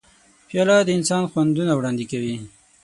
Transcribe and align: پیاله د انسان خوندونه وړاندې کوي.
پیاله 0.47 0.77
د 0.83 0.89
انسان 0.97 1.23
خوندونه 1.31 1.71
وړاندې 1.75 2.05
کوي. 2.11 2.35